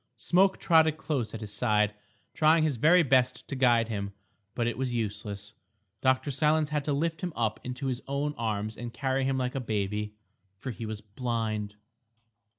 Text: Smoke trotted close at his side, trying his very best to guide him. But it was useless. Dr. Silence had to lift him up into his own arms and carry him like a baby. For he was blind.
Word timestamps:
Smoke 0.17 0.57
trotted 0.57 0.97
close 0.97 1.31
at 1.35 1.41
his 1.41 1.53
side, 1.53 1.93
trying 2.33 2.63
his 2.63 2.77
very 2.77 3.03
best 3.03 3.47
to 3.47 3.55
guide 3.55 3.87
him. 3.87 4.13
But 4.55 4.65
it 4.65 4.75
was 4.75 4.95
useless. 4.95 5.53
Dr. 6.01 6.31
Silence 6.31 6.69
had 6.69 6.83
to 6.85 6.91
lift 6.93 7.21
him 7.21 7.31
up 7.35 7.59
into 7.63 7.85
his 7.85 8.01
own 8.07 8.33
arms 8.35 8.77
and 8.77 8.91
carry 8.91 9.25
him 9.25 9.37
like 9.37 9.53
a 9.53 9.59
baby. 9.59 10.15
For 10.57 10.71
he 10.71 10.87
was 10.87 11.01
blind. 11.01 11.75